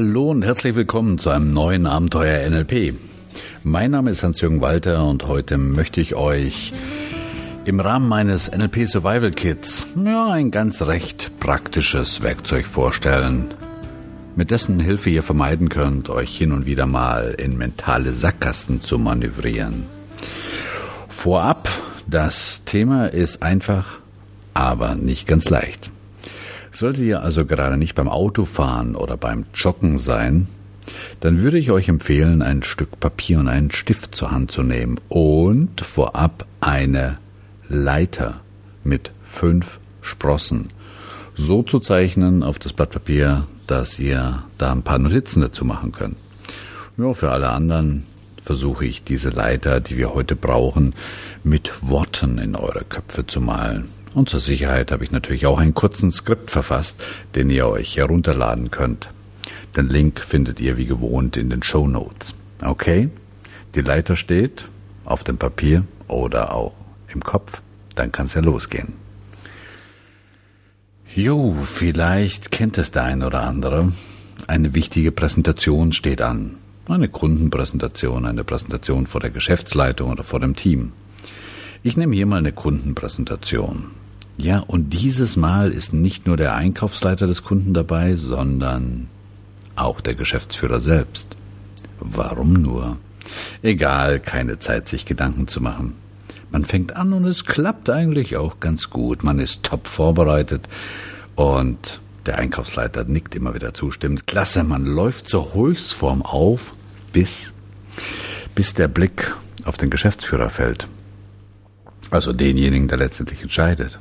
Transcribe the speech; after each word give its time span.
Hallo 0.00 0.30
und 0.30 0.42
herzlich 0.42 0.76
willkommen 0.76 1.18
zu 1.18 1.30
einem 1.30 1.52
neuen 1.52 1.84
Abenteuer 1.84 2.48
NLP. 2.48 2.94
Mein 3.64 3.90
Name 3.90 4.10
ist 4.10 4.22
Hans-Jürgen 4.22 4.60
Walter 4.60 5.04
und 5.04 5.26
heute 5.26 5.58
möchte 5.58 6.00
ich 6.00 6.14
euch 6.14 6.72
im 7.64 7.80
Rahmen 7.80 8.08
meines 8.08 8.48
NLP 8.48 8.86
Survival 8.86 9.32
Kits 9.32 9.88
ja, 9.96 10.30
ein 10.30 10.52
ganz 10.52 10.82
recht 10.82 11.40
praktisches 11.40 12.22
Werkzeug 12.22 12.66
vorstellen, 12.66 13.46
mit 14.36 14.52
dessen 14.52 14.78
Hilfe 14.78 15.10
ihr 15.10 15.24
vermeiden 15.24 15.68
könnt, 15.68 16.10
euch 16.10 16.38
hin 16.38 16.52
und 16.52 16.64
wieder 16.64 16.86
mal 16.86 17.34
in 17.36 17.58
mentale 17.58 18.12
Sackgassen 18.12 18.80
zu 18.80 19.00
manövrieren. 19.00 19.86
Vorab, 21.08 21.68
das 22.06 22.62
Thema 22.64 23.06
ist 23.06 23.42
einfach, 23.42 23.98
aber 24.54 24.94
nicht 24.94 25.26
ganz 25.26 25.50
leicht. 25.50 25.90
Solltet 26.70 27.04
ihr 27.04 27.22
also 27.22 27.44
gerade 27.46 27.76
nicht 27.76 27.94
beim 27.94 28.08
Autofahren 28.08 28.94
oder 28.94 29.16
beim 29.16 29.46
Joggen 29.54 29.98
sein, 29.98 30.48
dann 31.20 31.42
würde 31.42 31.58
ich 31.58 31.70
euch 31.70 31.88
empfehlen, 31.88 32.42
ein 32.42 32.62
Stück 32.62 32.98
Papier 33.00 33.40
und 33.40 33.48
einen 33.48 33.70
Stift 33.70 34.14
zur 34.14 34.30
Hand 34.30 34.50
zu 34.50 34.62
nehmen 34.62 34.98
und 35.08 35.80
vorab 35.80 36.46
eine 36.60 37.18
Leiter 37.68 38.40
mit 38.84 39.10
fünf 39.22 39.80
Sprossen 40.00 40.68
so 41.38 41.62
zu 41.62 41.78
zeichnen 41.78 42.42
auf 42.42 42.58
das 42.58 42.72
Blatt 42.72 42.90
Papier, 42.90 43.46
dass 43.66 43.98
ihr 43.98 44.42
da 44.58 44.72
ein 44.72 44.82
paar 44.82 44.98
Notizen 44.98 45.40
dazu 45.40 45.64
machen 45.64 45.92
könnt. 45.92 46.16
Ja, 46.98 47.14
für 47.14 47.30
alle 47.30 47.50
anderen 47.50 48.04
versuche 48.42 48.84
ich 48.84 49.04
diese 49.04 49.30
Leiter, 49.30 49.80
die 49.80 49.96
wir 49.96 50.14
heute 50.14 50.34
brauchen, 50.34 50.94
mit 51.44 51.88
Worten 51.88 52.38
in 52.38 52.56
eure 52.56 52.84
Köpfe 52.84 53.26
zu 53.26 53.40
malen. 53.40 53.88
Und 54.14 54.28
zur 54.28 54.40
Sicherheit 54.40 54.90
habe 54.90 55.04
ich 55.04 55.10
natürlich 55.10 55.46
auch 55.46 55.58
einen 55.58 55.74
kurzen 55.74 56.10
Skript 56.10 56.50
verfasst, 56.50 57.02
den 57.34 57.50
ihr 57.50 57.66
euch 57.68 57.96
herunterladen 57.96 58.70
könnt. 58.70 59.10
Den 59.76 59.88
Link 59.88 60.20
findet 60.20 60.60
ihr 60.60 60.76
wie 60.76 60.86
gewohnt 60.86 61.36
in 61.36 61.50
den 61.50 61.62
Show 61.62 61.86
Notes. 61.86 62.34
Okay? 62.64 63.10
Die 63.74 63.82
Leiter 63.82 64.16
steht 64.16 64.68
auf 65.04 65.24
dem 65.24 65.36
Papier 65.36 65.84
oder 66.08 66.54
auch 66.54 66.74
im 67.12 67.22
Kopf. 67.22 67.60
Dann 67.94 68.12
kann 68.12 68.26
es 68.26 68.34
ja 68.34 68.40
losgehen. 68.40 68.94
Jo, 71.14 71.56
vielleicht 71.62 72.50
kennt 72.50 72.78
es 72.78 72.90
der 72.90 73.04
ein 73.04 73.22
oder 73.22 73.42
andere. 73.42 73.92
Eine 74.46 74.74
wichtige 74.74 75.12
Präsentation 75.12 75.92
steht 75.92 76.22
an. 76.22 76.56
Eine 76.86 77.08
Kundenpräsentation, 77.08 78.24
eine 78.24 78.44
Präsentation 78.44 79.06
vor 79.06 79.20
der 79.20 79.30
Geschäftsleitung 79.30 80.10
oder 80.10 80.24
vor 80.24 80.40
dem 80.40 80.54
Team. 80.54 80.92
Ich 81.82 81.96
nehme 81.96 82.14
hier 82.14 82.26
mal 82.26 82.38
eine 82.38 82.52
Kundenpräsentation. 82.52 83.90
Ja, 84.38 84.60
und 84.60 84.90
dieses 84.90 85.36
Mal 85.36 85.72
ist 85.72 85.92
nicht 85.92 86.28
nur 86.28 86.36
der 86.36 86.54
Einkaufsleiter 86.54 87.26
des 87.26 87.42
Kunden 87.42 87.74
dabei, 87.74 88.14
sondern 88.14 89.08
auch 89.74 90.00
der 90.00 90.14
Geschäftsführer 90.14 90.80
selbst. 90.80 91.36
Warum 91.98 92.52
nur? 92.52 92.98
Egal, 93.62 94.20
keine 94.20 94.60
Zeit, 94.60 94.88
sich 94.88 95.04
Gedanken 95.06 95.48
zu 95.48 95.60
machen. 95.60 95.94
Man 96.52 96.64
fängt 96.64 96.94
an 96.94 97.12
und 97.12 97.24
es 97.24 97.46
klappt 97.46 97.90
eigentlich 97.90 98.36
auch 98.36 98.60
ganz 98.60 98.90
gut. 98.90 99.24
Man 99.24 99.40
ist 99.40 99.64
top 99.64 99.88
vorbereitet 99.88 100.68
und 101.34 102.00
der 102.26 102.38
Einkaufsleiter 102.38 103.04
nickt 103.04 103.34
immer 103.34 103.54
wieder 103.54 103.74
zustimmend. 103.74 104.28
Klasse, 104.28 104.62
man 104.62 104.86
läuft 104.86 105.28
zur 105.28 105.52
Höchstform 105.52 106.22
auf, 106.22 106.74
bis, 107.12 107.52
bis 108.54 108.72
der 108.72 108.86
Blick 108.86 109.34
auf 109.64 109.76
den 109.76 109.90
Geschäftsführer 109.90 110.48
fällt. 110.48 110.86
Also 112.10 112.32
denjenigen, 112.32 112.86
der 112.86 112.98
letztendlich 112.98 113.42
entscheidet. 113.42 113.98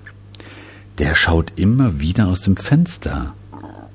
Der 0.97 1.13
schaut 1.13 1.53
immer 1.57 1.99
wieder 1.99 2.27
aus 2.27 2.41
dem 2.41 2.57
Fenster 2.57 3.35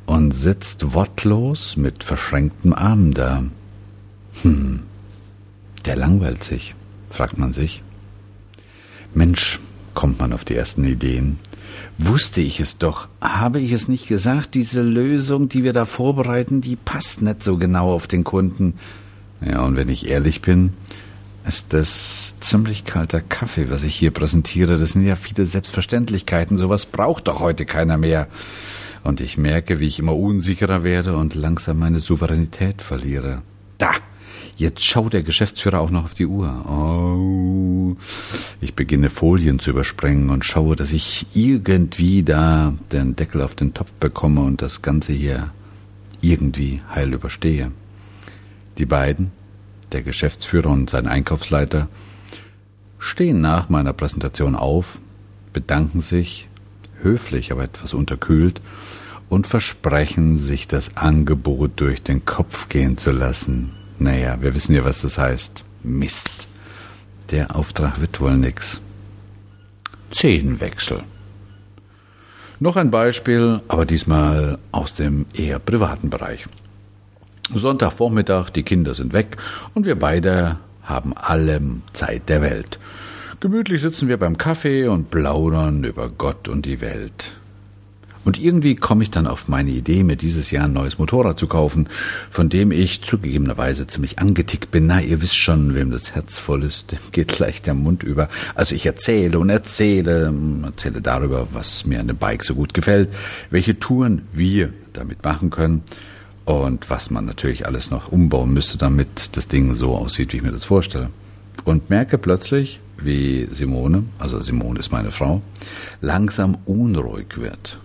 und 0.06 0.32
sitzt 0.32 0.94
wortlos 0.94 1.76
mit 1.76 2.04
verschränktem 2.04 2.72
Arm 2.72 3.12
da. 3.12 3.44
Hm, 4.42 4.80
der 5.84 5.96
langweilt 5.96 6.44
sich, 6.44 6.74
fragt 7.10 7.38
man 7.38 7.52
sich. 7.52 7.82
Mensch, 9.14 9.58
kommt 9.94 10.20
man 10.20 10.32
auf 10.32 10.44
die 10.44 10.54
ersten 10.54 10.84
Ideen. 10.84 11.38
Wusste 11.98 12.40
ich 12.40 12.60
es 12.60 12.78
doch, 12.78 13.08
habe 13.20 13.58
ich 13.60 13.72
es 13.72 13.88
nicht 13.88 14.06
gesagt, 14.06 14.54
diese 14.54 14.82
Lösung, 14.82 15.48
die 15.48 15.64
wir 15.64 15.72
da 15.72 15.84
vorbereiten, 15.84 16.60
die 16.60 16.76
passt 16.76 17.20
nicht 17.20 17.42
so 17.42 17.56
genau 17.56 17.92
auf 17.92 18.06
den 18.06 18.22
Kunden. 18.22 18.74
Ja, 19.40 19.62
und 19.62 19.76
wenn 19.76 19.88
ich 19.88 20.08
ehrlich 20.08 20.40
bin, 20.40 20.72
ist 21.46 21.72
das 21.72 22.38
ziemlich 22.40 22.84
kalter 22.84 23.20
Kaffee, 23.20 23.70
was 23.70 23.82
ich 23.84 23.94
hier 23.94 24.10
präsentiere. 24.10 24.78
Das 24.78 24.90
sind 24.90 25.04
ja 25.04 25.16
viele 25.16 25.46
Selbstverständlichkeiten. 25.46 26.56
Sowas 26.56 26.86
braucht 26.86 27.28
doch 27.28 27.40
heute 27.40 27.66
keiner 27.66 27.98
mehr. 27.98 28.28
Und 29.02 29.20
ich 29.20 29.36
merke, 29.36 29.80
wie 29.80 29.88
ich 29.88 29.98
immer 29.98 30.16
unsicherer 30.16 30.84
werde 30.84 31.16
und 31.16 31.34
langsam 31.34 31.78
meine 31.78 32.00
Souveränität 32.00 32.82
verliere. 32.82 33.42
Da! 33.78 33.90
Jetzt 34.56 34.84
schaut 34.84 35.14
der 35.14 35.22
Geschäftsführer 35.22 35.80
auch 35.80 35.90
noch 35.90 36.04
auf 36.04 36.14
die 36.14 36.26
Uhr. 36.26 36.64
Oh. 36.68 37.96
Ich 38.60 38.74
beginne 38.74 39.08
Folien 39.08 39.58
zu 39.58 39.70
übersprengen 39.70 40.30
und 40.30 40.44
schaue, 40.44 40.76
dass 40.76 40.92
ich 40.92 41.26
irgendwie 41.34 42.22
da 42.22 42.74
den 42.92 43.16
Deckel 43.16 43.40
auf 43.40 43.54
den 43.54 43.74
Topf 43.74 43.90
bekomme 43.98 44.42
und 44.42 44.62
das 44.62 44.82
Ganze 44.82 45.12
hier 45.12 45.50
irgendwie 46.20 46.80
heil 46.94 47.12
überstehe. 47.12 47.72
Die 48.78 48.86
beiden, 48.86 49.32
der 49.92 50.02
Geschäftsführer 50.02 50.70
und 50.70 50.90
sein 50.90 51.06
Einkaufsleiter, 51.06 51.88
stehen 52.98 53.40
nach 53.40 53.68
meiner 53.68 53.92
Präsentation 53.92 54.54
auf, 54.54 54.98
bedanken 55.52 56.00
sich, 56.00 56.48
höflich, 57.02 57.52
aber 57.52 57.64
etwas 57.64 57.94
unterkühlt, 57.94 58.60
und 59.28 59.46
versprechen, 59.46 60.36
sich 60.36 60.68
das 60.68 60.96
Angebot 60.96 61.72
durch 61.76 62.02
den 62.02 62.24
Kopf 62.24 62.68
gehen 62.68 62.96
zu 62.96 63.12
lassen. 63.12 63.72
Naja, 63.98 64.42
wir 64.42 64.54
wissen 64.54 64.74
ja, 64.74 64.84
was 64.84 65.00
das 65.00 65.16
heißt. 65.16 65.64
Mist. 65.82 66.48
Der 67.30 67.56
Auftrag 67.56 68.00
wird 68.00 68.20
wohl 68.20 68.36
nix. 68.36 68.80
Zehnwechsel. 70.10 71.02
Noch 72.60 72.76
ein 72.76 72.90
Beispiel, 72.90 73.60
aber 73.68 73.86
diesmal 73.86 74.58
aus 74.70 74.94
dem 74.94 75.24
eher 75.32 75.58
privaten 75.58 76.10
Bereich. 76.10 76.46
Sonntagvormittag, 77.54 78.50
die 78.50 78.62
Kinder 78.62 78.94
sind 78.94 79.12
weg 79.12 79.36
und 79.74 79.86
wir 79.86 79.98
beide 79.98 80.58
haben 80.82 81.16
allem 81.16 81.82
Zeit 81.92 82.28
der 82.28 82.42
Welt. 82.42 82.78
Gemütlich 83.40 83.82
sitzen 83.82 84.08
wir 84.08 84.18
beim 84.18 84.38
Kaffee 84.38 84.86
und 84.86 85.10
plaudern 85.10 85.84
über 85.84 86.08
Gott 86.08 86.48
und 86.48 86.64
die 86.64 86.80
Welt. 86.80 87.32
Und 88.24 88.40
irgendwie 88.40 88.76
komme 88.76 89.02
ich 89.02 89.10
dann 89.10 89.26
auf 89.26 89.48
meine 89.48 89.72
Idee, 89.72 90.04
mir 90.04 90.14
dieses 90.14 90.52
Jahr 90.52 90.66
ein 90.66 90.72
neues 90.72 90.98
Motorrad 90.98 91.40
zu 91.40 91.48
kaufen, 91.48 91.88
von 92.30 92.48
dem 92.48 92.70
ich 92.70 93.02
zugegebenerweise 93.02 93.88
ziemlich 93.88 94.20
angetickt 94.20 94.70
bin. 94.70 94.86
Na, 94.86 95.00
ihr 95.00 95.20
wisst 95.20 95.36
schon, 95.36 95.74
wem 95.74 95.90
das 95.90 96.14
Herz 96.14 96.38
voll 96.38 96.62
ist, 96.62 96.92
dem 96.92 97.00
geht 97.10 97.28
gleich 97.36 97.62
der 97.62 97.74
Mund 97.74 98.04
über. 98.04 98.28
Also 98.54 98.76
ich 98.76 98.86
erzähle 98.86 99.40
und 99.40 99.50
erzähle, 99.50 100.32
erzähle 100.62 101.00
darüber, 101.00 101.48
was 101.52 101.84
mir 101.84 101.98
an 101.98 102.06
dem 102.06 102.16
Bike 102.16 102.44
so 102.44 102.54
gut 102.54 102.74
gefällt, 102.74 103.08
welche 103.50 103.80
Touren 103.80 104.22
wir 104.32 104.72
damit 104.92 105.24
machen 105.24 105.50
können 105.50 105.82
und 106.44 106.90
was 106.90 107.10
man 107.10 107.24
natürlich 107.24 107.66
alles 107.66 107.90
noch 107.90 108.10
umbauen 108.10 108.52
müsste, 108.52 108.78
damit 108.78 109.36
das 109.36 109.48
Ding 109.48 109.74
so 109.74 109.94
aussieht, 109.94 110.32
wie 110.32 110.38
ich 110.38 110.42
mir 110.42 110.52
das 110.52 110.64
vorstelle. 110.64 111.10
Und 111.64 111.90
merke 111.90 112.18
plötzlich, 112.18 112.80
wie 112.98 113.46
Simone, 113.50 114.04
also 114.18 114.40
Simone 114.42 114.80
ist 114.80 114.90
meine 114.90 115.10
Frau, 115.10 115.42
langsam 116.00 116.58
unruhig 116.64 117.36
wird 117.36 117.78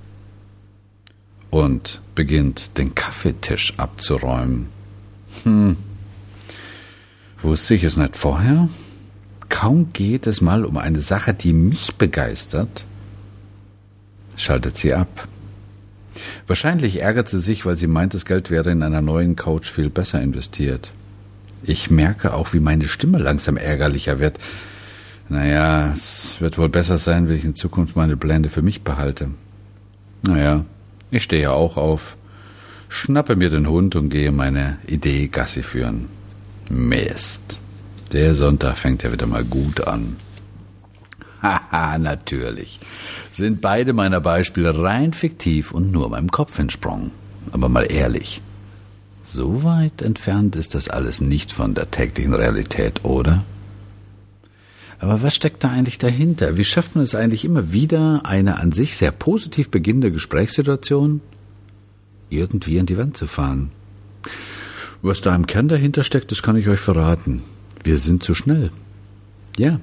und 1.49 2.01
beginnt 2.15 2.77
den 2.77 2.95
Kaffeetisch 2.95 3.73
abzuräumen. 3.77 4.67
Hm, 5.43 5.77
wusste 7.41 7.75
ich 7.75 7.83
es 7.83 7.97
nicht 7.97 8.17
vorher? 8.17 8.69
Kaum 9.49 9.93
geht 9.93 10.27
es 10.27 10.41
mal 10.41 10.65
um 10.65 10.77
eine 10.77 10.99
Sache, 10.99 11.33
die 11.33 11.53
mich 11.53 11.95
begeistert, 11.95 12.85
schaltet 14.35 14.77
sie 14.77 14.93
ab. 14.93 15.27
Wahrscheinlich 16.47 17.01
ärgert 17.01 17.27
sie 17.27 17.39
sich, 17.39 17.65
weil 17.65 17.75
sie 17.75 17.87
meint, 17.87 18.13
das 18.13 18.25
Geld 18.25 18.49
wäre 18.49 18.71
in 18.71 18.81
einer 18.81 19.01
neuen 19.01 19.35
Couch 19.35 19.69
viel 19.69 19.89
besser 19.89 20.21
investiert. 20.21 20.91
Ich 21.63 21.91
merke 21.91 22.33
auch, 22.33 22.53
wie 22.53 22.61
meine 22.61 22.87
Stimme 22.87 23.17
langsam 23.17 23.57
ärgerlicher 23.57 24.19
wird. 24.19 24.39
Naja, 25.27 25.91
es 25.91 26.37
wird 26.39 26.57
wohl 26.57 26.69
besser 26.69 26.97
sein, 26.97 27.27
wenn 27.27 27.35
ich 27.35 27.43
in 27.43 27.55
Zukunft 27.55 27.97
meine 27.97 28.15
Blende 28.15 28.47
für 28.47 28.61
mich 28.61 28.83
behalte. 28.83 29.31
Naja, 30.21 30.63
ich 31.11 31.23
stehe 31.23 31.51
auch 31.51 31.75
auf, 31.75 32.15
schnappe 32.87 33.35
mir 33.35 33.49
den 33.49 33.67
Hund 33.67 33.97
und 33.97 34.09
gehe 34.09 34.31
meine 34.31 34.77
Idee 34.87 35.27
Gassi 35.27 35.63
führen. 35.63 36.07
Mist. 36.69 37.59
Der 38.13 38.33
Sonntag 38.35 38.77
fängt 38.77 39.03
ja 39.03 39.11
wieder 39.11 39.27
mal 39.27 39.43
gut 39.43 39.85
an. 39.85 40.15
Haha, 41.41 41.97
natürlich. 41.99 42.79
Sind 43.33 43.61
beide 43.61 43.93
meiner 43.93 44.21
Beispiele 44.21 44.81
rein 44.81 45.13
fiktiv 45.13 45.71
und 45.71 45.91
nur 45.91 46.09
meinem 46.09 46.31
Kopf 46.31 46.57
entsprungen. 46.59 47.11
Aber 47.51 47.69
mal 47.69 47.91
ehrlich. 47.91 48.41
So 49.23 49.63
weit 49.63 50.01
entfernt 50.01 50.55
ist 50.55 50.73
das 50.73 50.87
alles 50.87 51.21
nicht 51.21 51.51
von 51.51 51.73
der 51.73 51.91
täglichen 51.91 52.33
Realität, 52.33 53.03
oder? 53.03 53.43
Aber 54.99 55.21
was 55.21 55.35
steckt 55.35 55.63
da 55.63 55.69
eigentlich 55.69 55.99
dahinter? 55.99 56.57
Wie 56.57 56.63
schafft 56.63 56.95
man 56.95 57.03
es 57.03 57.13
eigentlich 57.13 57.45
immer 57.45 57.71
wieder, 57.71 58.21
eine 58.25 58.57
an 58.57 58.71
sich 58.71 58.95
sehr 58.95 59.11
positiv 59.11 59.69
beginnende 59.69 60.11
Gesprächssituation 60.11 61.21
irgendwie 62.29 62.79
an 62.79 62.87
die 62.87 62.97
Wand 62.97 63.15
zu 63.15 63.27
fahren? 63.27 63.71
Was 65.01 65.21
da 65.21 65.35
im 65.35 65.45
Kern 65.45 65.67
dahinter 65.67 66.03
steckt, 66.03 66.31
das 66.31 66.41
kann 66.41 66.55
ich 66.55 66.67
euch 66.67 66.79
verraten. 66.79 67.43
Wir 67.83 67.99
sind 67.99 68.23
zu 68.23 68.33
schnell. 68.33 68.71
Ja, 69.57 69.79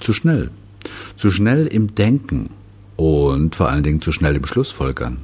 zu 0.00 0.12
schnell. 0.12 0.50
Zu 1.16 1.30
schnell 1.30 1.66
im 1.66 1.94
Denken 1.94 2.50
und 2.96 3.54
vor 3.54 3.68
allen 3.68 3.82
Dingen 3.82 4.02
zu 4.02 4.12
schnell 4.12 4.36
im 4.36 4.46
Schlussfolgern. 4.46 5.18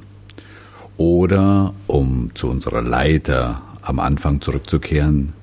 Oder, 0.97 1.73
um 1.87 2.31
zu 2.33 2.47
unserer 2.47 2.81
Leiter 2.81 3.61
am 3.81 3.99
Anfang 3.99 4.41
zurückzukehren, 4.41 5.33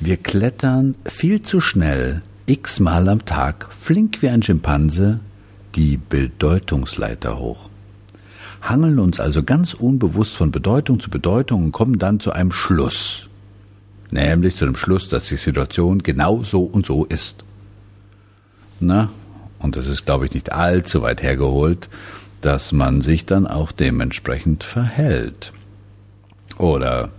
wir 0.00 0.16
klettern 0.18 0.94
viel 1.06 1.42
zu 1.42 1.60
schnell 1.60 2.22
x-mal 2.46 3.08
am 3.08 3.24
Tag, 3.24 3.68
flink 3.72 4.22
wie 4.22 4.28
ein 4.28 4.42
Schimpanse, 4.42 5.20
die 5.74 5.96
Bedeutungsleiter 5.96 7.38
hoch. 7.38 7.70
Hangeln 8.62 8.98
uns 8.98 9.20
also 9.20 9.42
ganz 9.42 9.74
unbewusst 9.74 10.34
von 10.34 10.50
Bedeutung 10.50 11.00
zu 11.00 11.10
Bedeutung 11.10 11.64
und 11.64 11.72
kommen 11.72 11.98
dann 11.98 12.20
zu 12.20 12.32
einem 12.32 12.52
Schluss. 12.52 13.28
Nämlich 14.10 14.56
zu 14.56 14.64
dem 14.64 14.76
Schluss, 14.76 15.08
dass 15.08 15.28
die 15.28 15.36
Situation 15.36 16.02
genau 16.02 16.42
so 16.42 16.62
und 16.62 16.86
so 16.86 17.04
ist. 17.04 17.44
Na, 18.80 19.10
und 19.58 19.76
das 19.76 19.86
ist, 19.86 20.06
glaube 20.06 20.26
ich, 20.26 20.34
nicht 20.34 20.52
allzu 20.52 21.02
weit 21.02 21.22
hergeholt, 21.22 21.88
dass 22.40 22.72
man 22.72 23.00
sich 23.00 23.26
dann 23.26 23.46
auch 23.46 23.72
dementsprechend 23.72 24.64
verhält. 24.64 25.52
Oder 26.58 27.10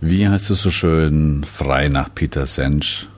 wie 0.00 0.28
heißt 0.28 0.50
es 0.50 0.62
so 0.62 0.70
schön, 0.70 1.44
frei 1.44 1.88
nach 1.88 2.14
Peter 2.14 2.46
Sensch, 2.46 3.08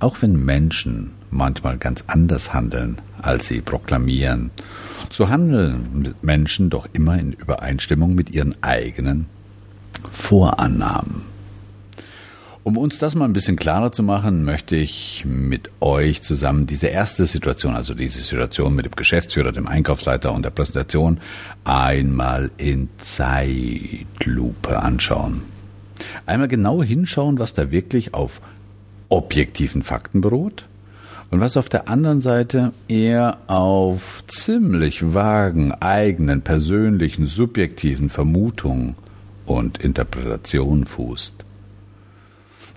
auch 0.00 0.20
wenn 0.20 0.44
Menschen 0.44 1.12
manchmal 1.30 1.78
ganz 1.78 2.04
anders 2.06 2.52
handeln, 2.52 3.00
als 3.20 3.46
sie 3.46 3.60
proklamieren, 3.60 4.50
so 5.10 5.28
handeln 5.28 6.14
Menschen 6.22 6.70
doch 6.70 6.88
immer 6.92 7.18
in 7.18 7.32
Übereinstimmung 7.32 8.14
mit 8.14 8.30
ihren 8.30 8.54
eigenen 8.62 9.26
Vorannahmen. 10.10 11.35
Um 12.66 12.76
uns 12.76 12.98
das 12.98 13.14
mal 13.14 13.26
ein 13.26 13.32
bisschen 13.32 13.54
klarer 13.54 13.92
zu 13.92 14.02
machen, 14.02 14.42
möchte 14.42 14.74
ich 14.74 15.24
mit 15.24 15.70
euch 15.78 16.22
zusammen 16.22 16.66
diese 16.66 16.88
erste 16.88 17.24
Situation, 17.26 17.76
also 17.76 17.94
diese 17.94 18.18
Situation 18.18 18.74
mit 18.74 18.86
dem 18.86 18.96
Geschäftsführer, 18.96 19.52
dem 19.52 19.68
Einkaufsleiter 19.68 20.32
und 20.32 20.44
der 20.44 20.50
Präsentation 20.50 21.20
einmal 21.62 22.50
in 22.56 22.88
Zeitlupe 22.98 24.82
anschauen. 24.82 25.42
Einmal 26.26 26.48
genau 26.48 26.82
hinschauen, 26.82 27.38
was 27.38 27.52
da 27.52 27.70
wirklich 27.70 28.14
auf 28.14 28.40
objektiven 29.10 29.82
Fakten 29.82 30.20
beruht 30.20 30.66
und 31.30 31.38
was 31.38 31.56
auf 31.56 31.68
der 31.68 31.88
anderen 31.88 32.20
Seite 32.20 32.72
eher 32.88 33.38
auf 33.46 34.24
ziemlich 34.26 35.14
vagen 35.14 35.70
eigenen 35.70 36.42
persönlichen 36.42 37.26
subjektiven 37.26 38.10
Vermutungen 38.10 38.96
und 39.44 39.78
Interpretationen 39.78 40.84
fußt. 40.84 41.45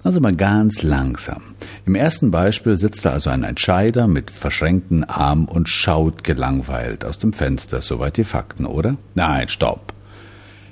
Also 0.03 0.21
mal 0.21 0.35
ganz 0.35 0.81
langsam. 0.81 1.41
Im 1.85 1.95
ersten 1.95 2.31
Beispiel 2.31 2.77
sitzt 2.77 3.05
da 3.05 3.11
also 3.11 3.29
ein 3.29 3.43
Entscheider 3.43 4.07
mit 4.07 4.31
verschränkten 4.31 5.03
Armen 5.03 5.45
und 5.45 5.67
schaut 5.67 6.23
gelangweilt 6.23 7.03
aus 7.03 7.17
dem 7.17 7.33
Fenster. 7.33 7.81
Soweit 7.81 8.17
die 8.17 8.23
Fakten, 8.23 8.65
oder? 8.65 8.95
Nein, 9.15 9.49
stopp. 9.49 9.93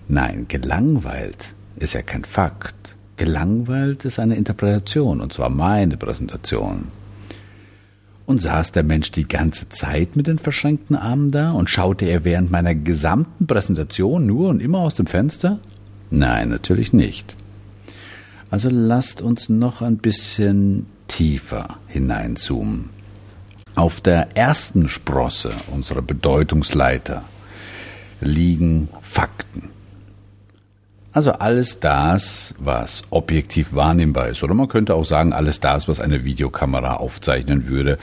Nein, 0.07 0.45
gelangweilt 0.47 1.53
ist 1.75 1.93
ja 1.93 2.01
kein 2.01 2.23
Fakt. 2.23 2.95
Gelangweilt 3.17 4.05
ist 4.05 4.19
eine 4.19 4.35
Interpretation, 4.35 5.21
und 5.21 5.33
zwar 5.33 5.49
meine 5.49 5.97
Präsentation. 5.97 6.85
Und 8.25 8.41
saß 8.41 8.71
der 8.73 8.83
Mensch 8.83 9.11
die 9.11 9.27
ganze 9.27 9.69
Zeit 9.69 10.15
mit 10.15 10.27
den 10.27 10.37
verschränkten 10.37 10.95
Armen 10.95 11.31
da 11.31 11.51
und 11.51 11.69
schaute 11.69 12.05
er 12.05 12.23
während 12.23 12.51
meiner 12.51 12.75
gesamten 12.75 13.47
Präsentation 13.47 14.25
nur 14.25 14.49
und 14.49 14.61
immer 14.61 14.79
aus 14.79 14.95
dem 14.95 15.07
Fenster? 15.07 15.59
Nein, 16.09 16.49
natürlich 16.49 16.93
nicht. 16.93 17.35
Also 18.49 18.69
lasst 18.69 19.21
uns 19.21 19.49
noch 19.49 19.81
ein 19.81 19.97
bisschen 19.97 20.85
tiefer 21.07 21.77
hineinzoomen. 21.87 22.89
Auf 23.75 24.01
der 24.01 24.35
ersten 24.35 24.89
Sprosse 24.89 25.51
unserer 25.71 26.01
Bedeutungsleiter 26.01 27.23
liegen 28.21 28.89
Fakten. 29.01 29.69
Also 31.13 31.31
alles 31.31 31.79
das, 31.79 32.53
was 32.59 33.03
objektiv 33.09 33.73
wahrnehmbar 33.73 34.27
ist. 34.27 34.43
Oder 34.43 34.53
man 34.53 34.67
könnte 34.67 34.93
auch 34.93 35.05
sagen, 35.05 35.33
alles 35.33 35.59
das, 35.59 35.87
was 35.87 35.99
eine 35.99 36.25
Videokamera 36.25 36.95
aufzeichnen 36.95 37.67
würde. 37.67 37.97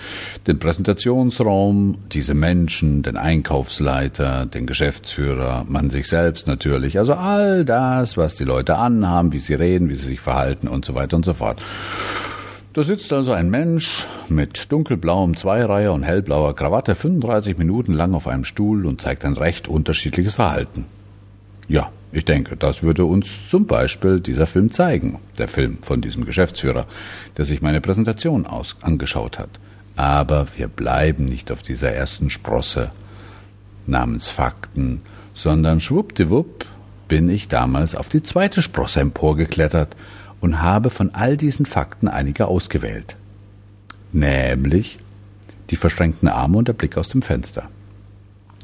Den 0.46 0.58
Präsentationsraum, 0.58 1.98
diese 2.10 2.34
Menschen, 2.34 3.02
den 3.02 3.16
Einkaufsleiter, 3.16 4.46
den 4.46 4.66
Geschäftsführer, 4.66 5.64
man 5.68 5.90
sich 5.90 6.08
selbst 6.08 6.48
natürlich. 6.48 6.98
Also 6.98 7.14
all 7.14 7.64
das, 7.64 8.16
was 8.16 8.34
die 8.34 8.44
Leute 8.44 8.76
anhaben, 8.76 9.32
wie 9.32 9.38
sie 9.38 9.54
reden, 9.54 9.88
wie 9.88 9.94
sie 9.94 10.06
sich 10.06 10.20
verhalten 10.20 10.66
und 10.66 10.84
so 10.84 10.94
weiter 10.94 11.16
und 11.16 11.24
so 11.24 11.34
fort. 11.34 11.60
Da 12.72 12.82
sitzt 12.82 13.12
also 13.12 13.30
ein 13.30 13.50
Mensch 13.50 14.04
mit 14.28 14.72
dunkelblauem 14.72 15.36
Zweireiher 15.36 15.92
und 15.92 16.02
hellblauer 16.02 16.56
Krawatte 16.56 16.96
35 16.96 17.56
Minuten 17.56 17.92
lang 17.92 18.14
auf 18.14 18.26
einem 18.26 18.42
Stuhl 18.42 18.86
und 18.86 19.00
zeigt 19.00 19.24
ein 19.24 19.34
recht 19.34 19.68
unterschiedliches 19.68 20.34
Verhalten. 20.34 20.86
Ja, 21.68 21.90
ich 22.14 22.24
denke, 22.24 22.56
das 22.56 22.82
würde 22.82 23.04
uns 23.04 23.48
zum 23.48 23.66
Beispiel 23.66 24.20
dieser 24.20 24.46
Film 24.46 24.70
zeigen. 24.70 25.18
Der 25.36 25.48
Film 25.48 25.78
von 25.82 26.00
diesem 26.00 26.24
Geschäftsführer, 26.24 26.86
der 27.36 27.44
sich 27.44 27.60
meine 27.60 27.80
Präsentation 27.80 28.46
aus 28.46 28.76
angeschaut 28.82 29.38
hat. 29.38 29.50
Aber 29.96 30.46
wir 30.56 30.68
bleiben 30.68 31.24
nicht 31.24 31.50
auf 31.50 31.62
dieser 31.62 31.92
ersten 31.92 32.30
Sprosse 32.30 32.92
namens 33.86 34.30
Fakten, 34.30 35.02
sondern 35.34 35.80
schwuppdiwupp 35.80 36.66
bin 37.08 37.28
ich 37.28 37.48
damals 37.48 37.96
auf 37.96 38.08
die 38.08 38.22
zweite 38.22 38.62
Sprosse 38.62 39.00
emporgeklettert 39.00 39.96
und 40.40 40.62
habe 40.62 40.90
von 40.90 41.14
all 41.14 41.36
diesen 41.36 41.66
Fakten 41.66 42.06
einige 42.06 42.46
ausgewählt. 42.46 43.16
Nämlich 44.12 44.98
die 45.70 45.76
verschränkten 45.76 46.28
Arme 46.28 46.58
und 46.58 46.68
der 46.68 46.74
Blick 46.74 46.96
aus 46.96 47.08
dem 47.08 47.22
Fenster. 47.22 47.68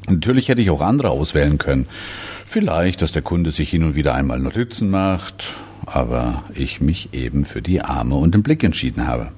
Natürlich 0.07 0.47
hätte 0.47 0.61
ich 0.61 0.69
auch 0.69 0.81
andere 0.81 1.09
auswählen 1.09 1.57
können. 1.57 1.87
Vielleicht, 2.51 3.01
dass 3.01 3.13
der 3.13 3.21
Kunde 3.21 3.49
sich 3.49 3.69
hin 3.69 3.85
und 3.85 3.95
wieder 3.95 4.13
einmal 4.13 4.37
Notizen 4.37 4.89
macht, 4.89 5.53
aber 5.85 6.43
ich 6.53 6.81
mich 6.81 7.13
eben 7.13 7.45
für 7.45 7.61
die 7.61 7.81
Arme 7.81 8.15
und 8.15 8.35
den 8.35 8.43
Blick 8.43 8.61
entschieden 8.65 9.07
habe. 9.07 9.31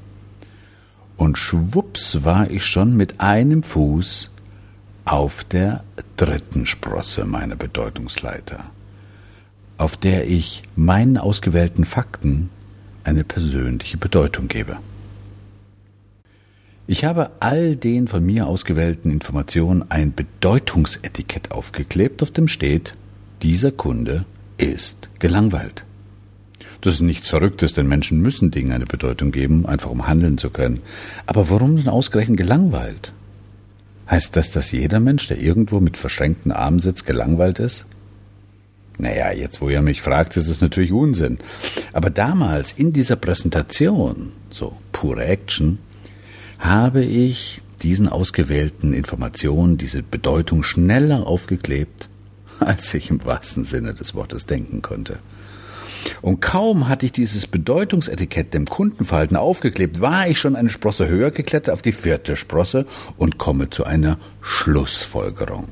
Und 1.15 1.37
schwupps 1.37 2.23
war 2.23 2.49
ich 2.49 2.65
schon 2.65 2.97
mit 2.97 3.19
einem 3.19 3.61
Fuß 3.61 4.31
auf 5.05 5.43
der 5.43 5.83
dritten 6.17 6.65
Sprosse 6.65 7.25
meiner 7.25 7.55
Bedeutungsleiter, 7.55 8.63
auf 9.77 9.95
der 9.95 10.27
ich 10.27 10.63
meinen 10.75 11.19
ausgewählten 11.19 11.85
Fakten 11.85 12.49
eine 13.03 13.23
persönliche 13.23 13.97
Bedeutung 13.97 14.47
gebe. 14.47 14.77
Ich 16.87 17.05
habe 17.05 17.29
all 17.41 17.75
den 17.75 18.07
von 18.07 18.25
mir 18.25 18.47
ausgewählten 18.47 19.11
Informationen 19.11 19.85
ein 19.91 20.15
Bedeutungsetikett 20.15 21.51
aufgeklebt, 21.51 22.23
auf 22.23 22.31
dem 22.31 22.47
steht 22.47 22.95
dieser 23.43 23.71
Kunde 23.71 24.25
ist 24.57 25.09
gelangweilt. 25.19 25.85
Das 26.81 26.95
ist 26.95 27.01
nichts 27.01 27.29
Verrücktes, 27.29 27.73
denn 27.73 27.87
Menschen 27.87 28.21
müssen 28.21 28.51
Dingen 28.51 28.71
eine 28.71 28.85
Bedeutung 28.85 29.31
geben, 29.31 29.65
einfach 29.65 29.89
um 29.89 30.07
handeln 30.07 30.37
zu 30.37 30.49
können. 30.49 30.81
Aber 31.25 31.49
warum 31.49 31.77
denn 31.77 31.87
ausgerechnet 31.87 32.37
gelangweilt? 32.37 33.13
Heißt 34.09 34.35
das, 34.35 34.51
dass 34.51 34.71
jeder 34.71 34.99
Mensch, 34.99 35.27
der 35.27 35.41
irgendwo 35.41 35.79
mit 35.79 35.97
verschränkten 35.97 36.51
Armen 36.51 36.79
sitzt, 36.79 37.05
gelangweilt 37.05 37.59
ist? 37.59 37.85
Naja, 38.97 39.31
jetzt 39.31 39.61
wo 39.61 39.69
ihr 39.69 39.81
mich 39.81 40.01
fragt, 40.01 40.37
ist 40.37 40.47
es 40.47 40.61
natürlich 40.61 40.91
Unsinn. 40.91 41.37
Aber 41.93 42.09
damals 42.09 42.73
in 42.73 42.93
dieser 42.93 43.15
Präsentation, 43.15 44.31
so 44.51 44.75
pure 44.91 45.25
Action, 45.25 45.79
habe 46.59 47.03
ich 47.03 47.61
diesen 47.81 48.07
ausgewählten 48.07 48.93
Informationen 48.93 49.77
diese 49.77 50.03
Bedeutung 50.03 50.63
schneller 50.63 51.27
aufgeklebt, 51.27 52.09
als 52.67 52.93
ich 52.93 53.09
im 53.09 53.23
wahrsten 53.25 53.63
Sinne 53.63 53.93
des 53.93 54.15
Wortes 54.15 54.45
denken 54.45 54.81
konnte. 54.81 55.17
Und 56.21 56.41
kaum 56.41 56.89
hatte 56.89 57.05
ich 57.05 57.11
dieses 57.11 57.47
Bedeutungsetikett 57.47 58.53
dem 58.53 58.65
Kundenverhalten 58.65 59.37
aufgeklebt, 59.37 60.01
war 60.01 60.27
ich 60.27 60.39
schon 60.39 60.55
eine 60.55 60.69
Sprosse 60.69 61.07
höher 61.07 61.31
geklettert 61.31 61.73
auf 61.73 61.81
die 61.81 61.93
vierte 61.93 62.35
Sprosse 62.35 62.85
und 63.17 63.37
komme 63.37 63.69
zu 63.69 63.85
einer 63.85 64.17
Schlussfolgerung. 64.41 65.69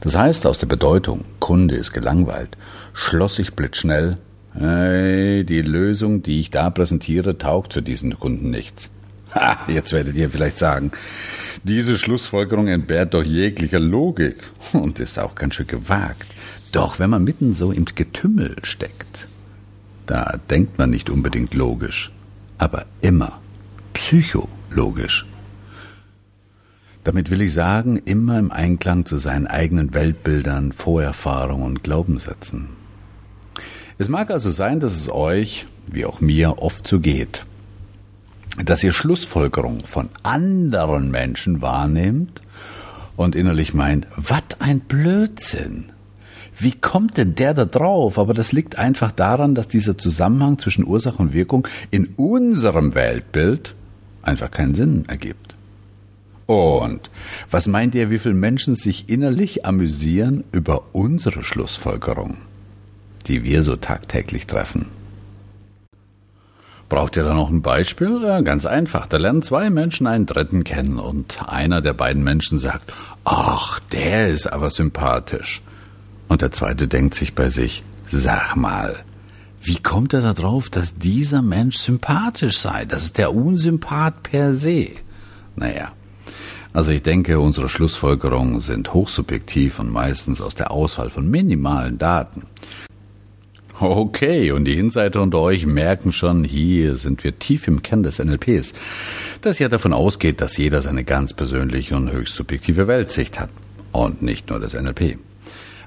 Das 0.00 0.16
heißt, 0.16 0.46
aus 0.46 0.58
der 0.58 0.66
Bedeutung 0.66 1.24
Kunde 1.40 1.74
ist 1.74 1.92
gelangweilt, 1.92 2.56
schloss 2.94 3.38
ich 3.38 3.54
blitzschnell, 3.54 4.16
hey, 4.54 5.44
die 5.44 5.60
Lösung, 5.62 6.22
die 6.22 6.40
ich 6.40 6.50
da 6.50 6.70
präsentiere, 6.70 7.36
taugt 7.36 7.74
für 7.74 7.82
diesen 7.82 8.18
Kunden 8.18 8.50
nichts. 8.50 8.90
Ha, 9.34 9.58
jetzt 9.68 9.92
werdet 9.92 10.16
ihr 10.16 10.30
vielleicht 10.30 10.58
sagen, 10.58 10.92
diese 11.62 11.98
Schlussfolgerung 11.98 12.68
entbehrt 12.68 13.14
doch 13.14 13.22
jeglicher 13.22 13.80
Logik 13.80 14.36
und 14.72 14.98
ist 14.98 15.18
auch 15.18 15.34
ganz 15.34 15.54
schön 15.54 15.66
gewagt. 15.66 16.26
Doch 16.72 16.98
wenn 16.98 17.10
man 17.10 17.24
mitten 17.24 17.52
so 17.52 17.72
im 17.72 17.84
Getümmel 17.84 18.56
steckt, 18.62 19.26
da 20.06 20.38
denkt 20.48 20.78
man 20.78 20.90
nicht 20.90 21.10
unbedingt 21.10 21.54
logisch, 21.54 22.12
aber 22.58 22.86
immer 23.00 23.40
psychologisch. 23.92 25.26
Damit 27.04 27.30
will 27.30 27.40
ich 27.40 27.52
sagen, 27.52 28.00
immer 28.04 28.38
im 28.38 28.50
Einklang 28.50 29.04
zu 29.04 29.16
seinen 29.16 29.46
eigenen 29.46 29.94
Weltbildern, 29.94 30.72
Vorerfahrungen 30.72 31.64
und 31.64 31.82
Glaubenssätzen. 31.82 32.68
Es 33.98 34.08
mag 34.08 34.30
also 34.30 34.50
sein, 34.50 34.80
dass 34.80 34.94
es 34.94 35.10
euch, 35.10 35.66
wie 35.86 36.04
auch 36.04 36.20
mir, 36.20 36.58
oft 36.58 36.86
so 36.86 37.00
geht, 37.00 37.44
dass 38.64 38.82
ihr 38.82 38.92
Schlussfolgerungen 38.92 39.84
von 39.84 40.08
anderen 40.22 41.10
Menschen 41.10 41.62
wahrnehmt 41.62 42.42
und 43.16 43.36
innerlich 43.36 43.74
meint, 43.74 44.06
was 44.16 44.42
ein 44.58 44.80
Blödsinn. 44.80 45.86
Wie 46.58 46.72
kommt 46.72 47.16
denn 47.16 47.34
der 47.34 47.54
da 47.54 47.64
drauf? 47.64 48.18
Aber 48.18 48.34
das 48.34 48.52
liegt 48.52 48.76
einfach 48.76 49.12
daran, 49.12 49.54
dass 49.54 49.68
dieser 49.68 49.96
Zusammenhang 49.96 50.58
zwischen 50.58 50.86
Ursache 50.86 51.22
und 51.22 51.32
Wirkung 51.32 51.66
in 51.90 52.06
unserem 52.16 52.94
Weltbild 52.94 53.74
einfach 54.22 54.50
keinen 54.50 54.74
Sinn 54.74 55.04
ergibt. 55.08 55.56
Und 56.46 57.10
was 57.50 57.66
meint 57.66 57.94
ihr, 57.94 58.10
wie 58.10 58.18
viele 58.18 58.34
Menschen 58.34 58.74
sich 58.74 59.08
innerlich 59.08 59.64
amüsieren 59.64 60.44
über 60.52 60.82
unsere 60.92 61.44
Schlussfolgerung, 61.44 62.36
die 63.26 63.44
wir 63.44 63.62
so 63.62 63.76
tagtäglich 63.76 64.46
treffen? 64.46 64.99
Braucht 66.90 67.16
ihr 67.16 67.22
da 67.22 67.34
noch 67.34 67.50
ein 67.50 67.62
Beispiel? 67.62 68.20
Ja, 68.20 68.40
ganz 68.40 68.66
einfach. 68.66 69.06
Da 69.06 69.16
lernen 69.16 69.42
zwei 69.42 69.70
Menschen 69.70 70.08
einen 70.08 70.26
Dritten 70.26 70.64
kennen 70.64 70.98
und 70.98 71.38
einer 71.48 71.80
der 71.82 71.94
beiden 71.94 72.24
Menschen 72.24 72.58
sagt, 72.58 72.92
ach, 73.24 73.78
der 73.92 74.28
ist 74.28 74.48
aber 74.48 74.70
sympathisch. 74.70 75.62
Und 76.26 76.42
der 76.42 76.50
zweite 76.50 76.88
denkt 76.88 77.14
sich 77.14 77.36
bei 77.36 77.48
sich, 77.48 77.84
sag 78.06 78.56
mal, 78.56 78.96
wie 79.62 79.76
kommt 79.76 80.14
er 80.14 80.20
darauf, 80.32 80.68
dass 80.68 80.98
dieser 80.98 81.42
Mensch 81.42 81.76
sympathisch 81.76 82.58
sei? 82.58 82.86
Das 82.86 83.04
ist 83.04 83.18
der 83.18 83.32
Unsympath 83.36 84.24
per 84.24 84.52
se. 84.52 84.88
Naja, 85.54 85.92
also 86.72 86.90
ich 86.90 87.02
denke, 87.02 87.38
unsere 87.38 87.68
Schlussfolgerungen 87.68 88.58
sind 88.58 88.92
hochsubjektiv 88.92 89.78
und 89.78 89.92
meistens 89.92 90.40
aus 90.40 90.56
der 90.56 90.72
Auswahl 90.72 91.10
von 91.10 91.30
minimalen 91.30 91.98
Daten. 91.98 92.42
Okay, 93.80 94.52
und 94.52 94.66
die 94.66 94.78
Insider 94.78 95.22
unter 95.22 95.38
euch 95.40 95.64
merken 95.64 96.12
schon, 96.12 96.44
hier 96.44 96.96
sind 96.96 97.24
wir 97.24 97.38
tief 97.38 97.66
im 97.66 97.80
Kern 97.80 98.02
des 98.02 98.18
NLPs, 98.18 98.74
das 99.40 99.58
ja 99.58 99.70
davon 99.70 99.94
ausgeht, 99.94 100.42
dass 100.42 100.58
jeder 100.58 100.82
seine 100.82 101.02
ganz 101.02 101.32
persönliche 101.32 101.96
und 101.96 102.12
höchst 102.12 102.34
subjektive 102.34 102.86
Weltsicht 102.86 103.40
hat. 103.40 103.48
Und 103.92 104.20
nicht 104.20 104.50
nur 104.50 104.60
das 104.60 104.74
NLP. 104.74 105.16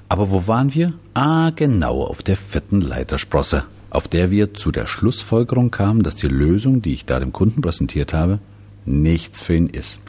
Aber 0.08 0.32
wo 0.32 0.48
waren 0.48 0.74
wir? 0.74 0.92
Ah, 1.14 1.50
genau, 1.54 2.02
auf 2.02 2.22
der 2.22 2.36
vierten 2.36 2.80
Leitersprosse, 2.80 3.62
auf 3.90 4.08
der 4.08 4.32
wir 4.32 4.54
zu 4.54 4.72
der 4.72 4.88
Schlussfolgerung 4.88 5.70
kamen, 5.70 6.02
dass 6.02 6.16
die 6.16 6.26
Lösung, 6.26 6.82
die 6.82 6.94
ich 6.94 7.06
da 7.06 7.20
dem 7.20 7.32
Kunden 7.32 7.60
präsentiert 7.60 8.12
habe, 8.12 8.40
nichts 8.84 9.40
für 9.40 9.54
ihn 9.54 9.68
ist. 9.68 10.00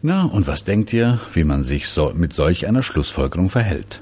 Na, 0.00 0.26
und 0.26 0.46
was 0.46 0.62
denkt 0.62 0.92
ihr, 0.92 1.18
wie 1.34 1.42
man 1.42 1.64
sich 1.64 1.88
so 1.88 2.12
mit 2.14 2.32
solch 2.32 2.68
einer 2.68 2.84
Schlussfolgerung 2.84 3.48
verhält? 3.48 4.00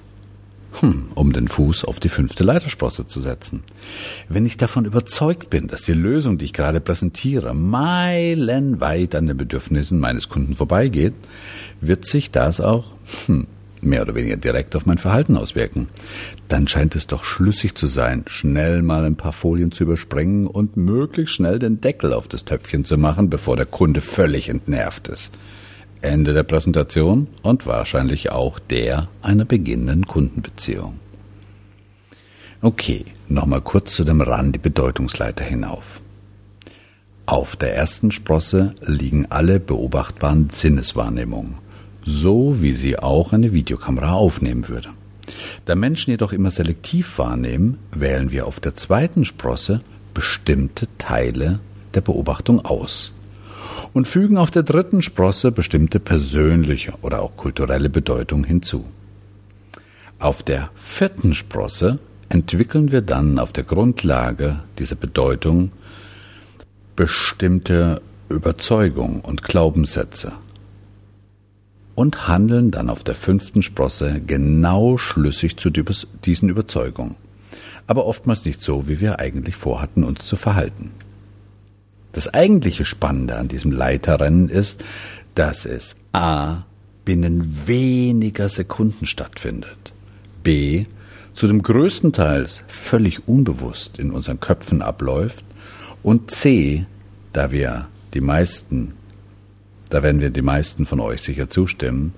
Hm, 0.80 1.08
um 1.14 1.32
den 1.32 1.48
Fuß 1.48 1.84
auf 1.86 2.00
die 2.00 2.10
fünfte 2.10 2.44
Leitersprosse 2.44 3.06
zu 3.06 3.20
setzen. 3.20 3.62
Wenn 4.28 4.44
ich 4.44 4.58
davon 4.58 4.84
überzeugt 4.84 5.48
bin, 5.48 5.68
dass 5.68 5.82
die 5.82 5.92
Lösung, 5.92 6.36
die 6.36 6.44
ich 6.44 6.52
gerade 6.52 6.80
präsentiere, 6.80 7.54
meilenweit 7.54 9.14
an 9.14 9.26
den 9.26 9.38
Bedürfnissen 9.38 9.98
meines 9.98 10.28
Kunden 10.28 10.54
vorbeigeht, 10.54 11.14
wird 11.80 12.04
sich 12.04 12.30
das 12.30 12.60
auch 12.60 12.94
hm, 13.24 13.46
mehr 13.80 14.02
oder 14.02 14.14
weniger 14.14 14.36
direkt 14.36 14.76
auf 14.76 14.84
mein 14.84 14.98
Verhalten 14.98 15.36
auswirken. 15.36 15.88
Dann 16.48 16.68
scheint 16.68 16.94
es 16.94 17.06
doch 17.06 17.24
schlüssig 17.24 17.74
zu 17.74 17.86
sein, 17.86 18.24
schnell 18.26 18.82
mal 18.82 19.04
ein 19.04 19.16
paar 19.16 19.32
Folien 19.32 19.72
zu 19.72 19.84
überspringen 19.84 20.46
und 20.46 20.76
möglichst 20.76 21.34
schnell 21.34 21.58
den 21.58 21.80
Deckel 21.80 22.12
auf 22.12 22.28
das 22.28 22.44
Töpfchen 22.44 22.84
zu 22.84 22.98
machen, 22.98 23.30
bevor 23.30 23.56
der 23.56 23.66
Kunde 23.66 24.02
völlig 24.02 24.50
entnervt 24.50 25.08
ist. 25.08 25.32
Ende 26.06 26.32
der 26.32 26.42
Präsentation 26.42 27.28
und 27.42 27.66
wahrscheinlich 27.66 28.32
auch 28.32 28.58
der 28.58 29.08
einer 29.22 29.44
beginnenden 29.44 30.06
Kundenbeziehung. 30.06 30.98
Okay, 32.62 33.04
nochmal 33.28 33.60
kurz 33.60 33.94
zu 33.94 34.04
dem 34.04 34.20
Rand 34.20 34.54
die 34.54 34.60
Bedeutungsleiter 34.60 35.44
hinauf. 35.44 36.00
Auf 37.26 37.56
der 37.56 37.74
ersten 37.74 38.12
Sprosse 38.12 38.74
liegen 38.80 39.26
alle 39.30 39.60
beobachtbaren 39.60 40.50
Sinneswahrnehmungen, 40.50 41.56
so 42.04 42.62
wie 42.62 42.72
sie 42.72 42.98
auch 42.98 43.32
eine 43.32 43.52
Videokamera 43.52 44.14
aufnehmen 44.14 44.68
würde. 44.68 44.90
Da 45.64 45.74
Menschen 45.74 46.12
jedoch 46.12 46.32
immer 46.32 46.50
selektiv 46.50 47.18
wahrnehmen, 47.18 47.78
wählen 47.90 48.30
wir 48.30 48.46
auf 48.46 48.60
der 48.60 48.74
zweiten 48.74 49.24
Sprosse 49.24 49.80
bestimmte 50.14 50.86
Teile 50.98 51.58
der 51.94 52.00
Beobachtung 52.00 52.64
aus 52.64 53.12
und 53.92 54.06
fügen 54.06 54.36
auf 54.36 54.50
der 54.50 54.62
dritten 54.62 55.02
Sprosse 55.02 55.52
bestimmte 55.52 56.00
persönliche 56.00 56.92
oder 57.02 57.22
auch 57.22 57.36
kulturelle 57.36 57.90
Bedeutung 57.90 58.44
hinzu. 58.44 58.84
Auf 60.18 60.42
der 60.42 60.70
vierten 60.74 61.34
Sprosse 61.34 61.98
entwickeln 62.28 62.90
wir 62.90 63.02
dann 63.02 63.38
auf 63.38 63.52
der 63.52 63.64
Grundlage 63.64 64.60
dieser 64.78 64.96
Bedeutung 64.96 65.72
bestimmte 66.96 68.00
Überzeugung 68.28 69.20
und 69.20 69.42
Glaubenssätze 69.42 70.32
und 71.94 72.28
handeln 72.28 72.70
dann 72.70 72.90
auf 72.90 73.04
der 73.04 73.14
fünften 73.14 73.62
Sprosse 73.62 74.20
genau 74.26 74.98
schlüssig 74.98 75.56
zu 75.56 75.70
diesen 75.70 76.48
Überzeugungen, 76.48 77.16
aber 77.86 78.06
oftmals 78.06 78.44
nicht 78.44 78.62
so, 78.62 78.88
wie 78.88 79.00
wir 79.00 79.20
eigentlich 79.20 79.56
vorhatten, 79.56 80.04
uns 80.04 80.26
zu 80.26 80.36
verhalten. 80.36 80.90
Das 82.16 82.32
eigentliche 82.32 82.86
Spannende 82.86 83.36
an 83.36 83.46
diesem 83.46 83.70
Leiterrennen 83.70 84.48
ist, 84.48 84.82
dass 85.34 85.66
es 85.66 85.96
a. 86.14 86.62
binnen 87.04 87.66
weniger 87.66 88.48
Sekunden 88.48 89.04
stattfindet, 89.04 89.92
b. 90.42 90.84
zu 91.34 91.46
dem 91.46 91.60
größten 91.60 92.14
Teils 92.14 92.64
völlig 92.68 93.28
unbewusst 93.28 93.98
in 93.98 94.12
unseren 94.12 94.40
Köpfen 94.40 94.80
abläuft 94.80 95.44
und 96.02 96.30
c. 96.30 96.86
da 97.34 97.52
wir 97.52 97.88
die 98.14 98.22
meisten 98.22 98.94
da 99.90 100.02
werden 100.02 100.22
wir 100.22 100.30
die 100.30 100.42
meisten 100.42 100.86
von 100.86 101.00
euch 101.00 101.20
sicher 101.20 101.48
zustimmen, 101.48 102.12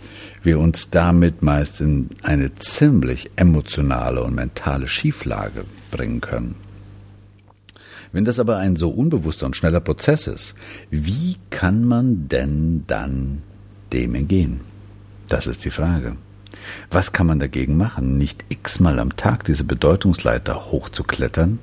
wir 0.44 0.60
uns 0.60 0.90
damit 0.90 1.42
meist 1.42 1.80
in 1.80 2.10
eine 2.22 2.54
ziemlich 2.54 3.30
emotionale 3.34 4.22
und 4.22 4.36
mentale 4.36 4.86
Schieflage 4.86 5.64
bringen 5.90 6.20
können. 6.20 6.67
Wenn 8.12 8.24
das 8.24 8.38
aber 8.38 8.56
ein 8.56 8.76
so 8.76 8.90
unbewusster 8.90 9.46
und 9.46 9.56
schneller 9.56 9.80
Prozess 9.80 10.26
ist, 10.26 10.54
wie 10.90 11.36
kann 11.50 11.84
man 11.84 12.28
denn 12.28 12.84
dann 12.86 13.42
dem 13.92 14.14
entgehen? 14.14 14.60
Das 15.28 15.46
ist 15.46 15.64
die 15.64 15.70
Frage. 15.70 16.16
Was 16.90 17.12
kann 17.12 17.26
man 17.26 17.38
dagegen 17.38 17.76
machen, 17.76 18.18
nicht 18.18 18.44
x-mal 18.48 18.98
am 18.98 19.16
Tag 19.16 19.44
diese 19.44 19.64
Bedeutungsleiter 19.64 20.70
hochzuklettern, 20.70 21.58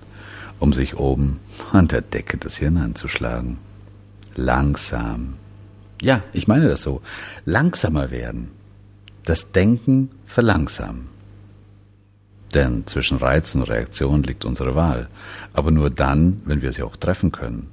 um 0.59 0.73
sich 0.73 0.97
oben 0.97 1.39
an 1.71 1.87
der 1.87 2.01
Decke 2.01 2.37
das 2.37 2.57
Hirn 2.57 2.77
anzuschlagen? 2.77 3.57
Langsam. 4.35 5.35
Ja, 6.01 6.23
ich 6.33 6.47
meine 6.47 6.67
das 6.67 6.83
so. 6.83 7.01
Langsamer 7.45 8.11
werden. 8.11 8.49
Das 9.23 9.51
Denken 9.51 10.11
verlangsamen. 10.25 11.14
Denn 12.55 12.87
zwischen 12.87 13.17
Reiz 13.17 13.53
und 13.53 13.63
Reaktion 13.63 14.23
liegt 14.23 14.45
unsere 14.45 14.75
Wahl. 14.75 15.09
Aber 15.53 15.71
nur 15.71 15.89
dann, 15.89 16.41
wenn 16.45 16.61
wir 16.61 16.71
sie 16.71 16.83
auch 16.83 16.95
treffen 16.95 17.33
können. 17.33 17.67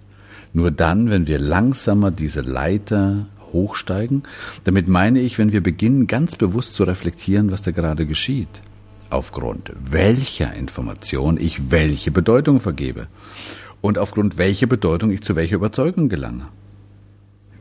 Nur 0.52 0.72
dann, 0.72 1.08
wenn 1.08 1.28
wir 1.28 1.38
langsamer 1.38 2.10
diese 2.10 2.40
Leiter 2.40 3.26
hochsteigen. 3.52 4.24
Damit 4.64 4.88
meine 4.88 5.20
ich, 5.20 5.38
wenn 5.38 5.52
wir 5.52 5.62
beginnen, 5.62 6.08
ganz 6.08 6.34
bewusst 6.36 6.74
zu 6.74 6.82
reflektieren, 6.84 7.52
was 7.52 7.62
da 7.62 7.70
gerade 7.70 8.06
geschieht. 8.06 8.60
Aufgrund 9.08 9.72
welcher 9.88 10.52
Information 10.54 11.38
ich 11.38 11.70
welche 11.70 12.10
Bedeutung 12.10 12.58
vergebe. 12.58 13.06
Und 13.80 13.98
aufgrund 13.98 14.36
welcher 14.36 14.66
Bedeutung 14.66 15.10
ich 15.10 15.22
zu 15.22 15.36
welcher 15.36 15.56
Überzeugung 15.56 16.08
gelange. 16.08 16.48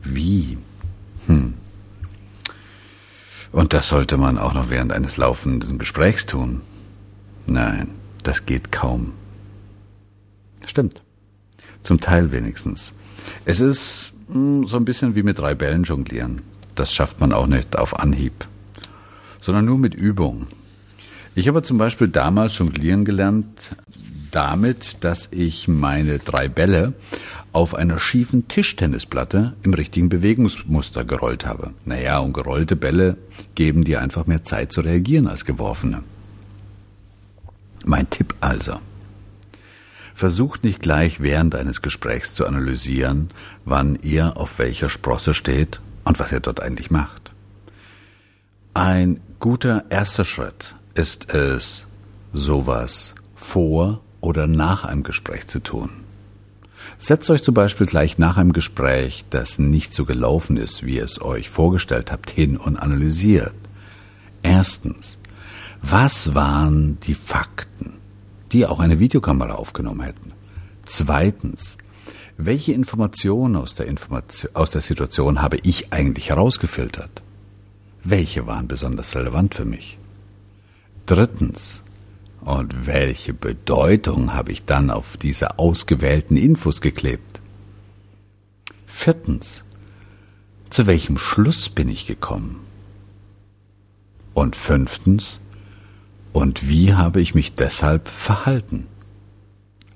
Wie? 0.02 0.58
Hm. 1.26 1.54
Und 3.52 3.74
das 3.74 3.88
sollte 3.88 4.16
man 4.16 4.38
auch 4.38 4.54
noch 4.54 4.70
während 4.70 4.92
eines 4.92 5.18
laufenden 5.18 5.78
Gesprächs 5.78 6.26
tun. 6.26 6.62
Nein, 7.46 7.88
das 8.22 8.46
geht 8.46 8.72
kaum. 8.72 9.12
Stimmt. 10.64 11.02
Zum 11.82 12.00
Teil 12.00 12.32
wenigstens. 12.32 12.92
Es 13.44 13.60
ist 13.60 14.12
mh, 14.28 14.34
hm, 14.34 14.66
so 14.66 14.76
ein 14.76 14.84
bisschen 14.84 15.14
wie 15.14 15.22
mit 15.22 15.38
drei 15.38 15.54
Bällen 15.54 15.84
jonglieren. 15.84 16.42
Das 16.74 16.92
schafft 16.92 17.20
man 17.20 17.32
auch 17.32 17.46
nicht 17.46 17.76
auf 17.76 17.98
Anhieb, 17.98 18.46
sondern 19.40 19.66
nur 19.66 19.78
mit 19.78 19.94
Übung. 19.94 20.46
Ich 21.34 21.48
habe 21.48 21.62
zum 21.62 21.78
Beispiel 21.78 22.08
damals 22.08 22.56
jonglieren 22.58 23.04
gelernt 23.04 23.76
damit, 24.30 25.04
dass 25.04 25.28
ich 25.30 25.68
meine 25.68 26.18
drei 26.18 26.48
Bälle 26.48 26.94
auf 27.52 27.74
einer 27.74 27.98
schiefen 27.98 28.48
Tischtennisplatte 28.48 29.54
im 29.62 29.74
richtigen 29.74 30.08
Bewegungsmuster 30.08 31.04
gerollt 31.04 31.46
habe. 31.46 31.72
Naja, 31.84 32.18
und 32.18 32.32
gerollte 32.32 32.76
Bälle 32.76 33.18
geben 33.54 33.84
dir 33.84 34.00
einfach 34.00 34.26
mehr 34.26 34.44
Zeit 34.44 34.72
zu 34.72 34.80
reagieren 34.80 35.26
als 35.26 35.44
geworfene. 35.44 36.02
Mein 37.84 38.08
Tipp 38.10 38.34
also. 38.40 38.78
Versucht 40.14 40.62
nicht 40.64 40.80
gleich 40.80 41.20
während 41.20 41.54
eines 41.54 41.82
Gesprächs 41.82 42.34
zu 42.34 42.46
analysieren, 42.46 43.28
wann 43.64 43.98
ihr 44.02 44.36
auf 44.36 44.58
welcher 44.58 44.88
Sprosse 44.88 45.34
steht 45.34 45.80
und 46.04 46.18
was 46.18 46.32
ihr 46.32 46.40
dort 46.40 46.60
eigentlich 46.60 46.90
macht. 46.90 47.32
Ein 48.74 49.20
guter 49.40 49.84
erster 49.90 50.24
Schritt 50.24 50.74
ist 50.94 51.32
es, 51.34 51.86
sowas 52.32 53.14
vor 53.34 54.00
oder 54.20 54.46
nach 54.46 54.84
einem 54.84 55.02
Gespräch 55.02 55.46
zu 55.48 55.58
tun. 55.60 55.90
Setzt 56.98 57.28
euch 57.30 57.42
zum 57.42 57.54
Beispiel 57.54 57.86
gleich 57.86 58.18
nach 58.18 58.36
einem 58.36 58.52
Gespräch, 58.52 59.24
das 59.30 59.58
nicht 59.58 59.92
so 59.92 60.04
gelaufen 60.04 60.56
ist, 60.56 60.84
wie 60.84 60.96
ihr 60.96 61.04
es 61.04 61.20
euch 61.20 61.50
vorgestellt 61.50 62.12
habt, 62.12 62.30
hin 62.30 62.56
und 62.56 62.76
analysiert. 62.76 63.54
Erstens, 64.42 65.18
was 65.82 66.34
waren 66.34 66.98
die 67.00 67.14
Fakten, 67.14 67.94
die 68.52 68.66
auch 68.66 68.80
eine 68.80 69.00
Videokamera 69.00 69.54
aufgenommen 69.54 70.02
hätten? 70.02 70.32
Zweitens, 70.86 71.76
welche 72.36 72.72
Informationen 72.72 73.56
aus 73.56 73.74
der, 73.74 73.86
Information, 73.86 74.50
aus 74.54 74.70
der 74.70 74.80
Situation 74.80 75.42
habe 75.42 75.58
ich 75.62 75.92
eigentlich 75.92 76.30
herausgefiltert? 76.30 77.22
Welche 78.04 78.46
waren 78.46 78.68
besonders 78.68 79.14
relevant 79.14 79.54
für 79.54 79.64
mich? 79.64 79.98
Drittens, 81.06 81.82
und 82.40 82.86
welche 82.86 83.34
Bedeutung 83.34 84.34
habe 84.34 84.50
ich 84.50 84.64
dann 84.64 84.90
auf 84.90 85.16
diese 85.16 85.58
ausgewählten 85.58 86.36
Infos 86.36 86.80
geklebt? 86.80 87.40
Viertens, 88.86 89.64
zu 90.70 90.86
welchem 90.86 91.18
Schluss 91.18 91.68
bin 91.68 91.88
ich 91.88 92.06
gekommen? 92.06 92.60
Und 94.34 94.56
fünftens, 94.56 95.38
und 96.32 96.68
wie 96.68 96.94
habe 96.94 97.20
ich 97.20 97.34
mich 97.34 97.54
deshalb 97.54 98.08
verhalten? 98.08 98.86